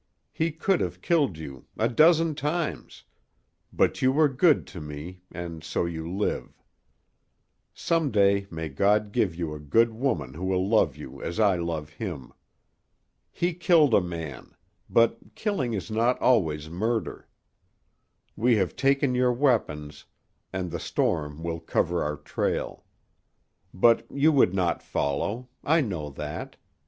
He 0.31 0.51
could 0.51 0.81
have 0.81 1.03
killed 1.03 1.37
you 1.37 1.67
a 1.77 1.87
dozen 1.87 2.33
times, 2.33 3.03
but 3.71 4.01
you 4.01 4.11
were 4.11 4.29
good 4.29 4.65
to 4.65 4.81
me, 4.81 5.21
and 5.31 5.63
so 5.63 5.85
you 5.85 6.11
live. 6.11 6.59
Some 7.75 8.09
day 8.09 8.47
may 8.49 8.69
God 8.69 9.11
give 9.11 9.35
you 9.35 9.53
a 9.53 9.59
good 9.59 9.93
woman 9.93 10.33
who 10.33 10.43
will 10.45 10.67
love 10.67 10.97
you 10.97 11.21
as 11.21 11.39
I 11.39 11.57
love 11.57 11.89
him. 11.91 12.33
He 13.31 13.53
killed 13.53 13.93
a 13.93 14.01
man, 14.01 14.55
but 14.89 15.35
killing 15.35 15.75
is 15.75 15.91
not 15.91 16.19
always 16.19 16.67
murder. 16.67 17.27
We 18.35 18.55
have 18.55 18.75
taken 18.75 19.13
your 19.13 19.31
weapons, 19.31 20.05
and 20.51 20.71
the 20.71 20.79
storm 20.79 21.43
will 21.43 21.59
cover 21.59 22.01
our 22.01 22.17
trail. 22.17 22.85
But 23.71 24.07
you 24.09 24.31
would 24.31 24.55
not 24.55 24.81
follow. 24.81 25.49
I 25.63 25.81
know 25.81 26.09
that. 26.09 26.55